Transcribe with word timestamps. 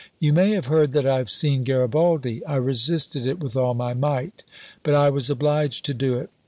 You 0.19 0.33
may 0.33 0.49
have 0.53 0.65
heard 0.65 0.93
that 0.93 1.05
I 1.05 1.17
have 1.17 1.29
seen 1.29 1.63
Garibaldi. 1.63 2.43
I 2.47 2.55
resisted 2.55 3.27
it 3.27 3.39
with 3.39 3.55
all 3.55 3.75
my 3.75 3.93
might, 3.93 4.43
but 4.81 4.95
I 4.95 5.11
was 5.11 5.29
obliged 5.29 5.85
to 5.85 5.93
do 5.93 6.15
it. 6.15 6.31